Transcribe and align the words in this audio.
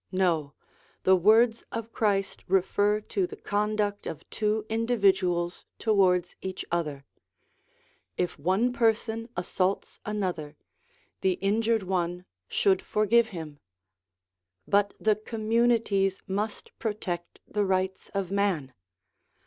No, 0.11 0.55
the 1.03 1.15
words 1.15 1.63
of 1.71 1.93
Christ 1.93 2.43
refer 2.47 3.01
to 3.01 3.27
the 3.27 3.35
conduct 3.35 4.07
of 4.07 4.27
two 4.31 4.65
individuals 4.67 5.65
towards 5.77 6.35
each 6.41 6.65
other: 6.71 7.05
if 8.17 8.39
one 8.39 8.73
person 8.73 9.29
assaults 9.37 9.99
another, 10.03 10.57
the 11.21 11.33
injured 11.33 11.83
one 11.83 12.25
should 12.47 12.81
forgive 12.81 13.27
him. 13.27 13.59
But 14.67 14.95
the 14.99 15.17
communities 15.17 16.19
must 16.25 16.71
protect 16.79 17.39
the 17.47 17.63
rights 17.63 18.09
of 18.15 18.31
man. 18.31 18.73